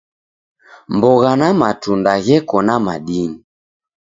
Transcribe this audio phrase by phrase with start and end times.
[0.95, 3.39] Mbogha na matunda gheko na madini.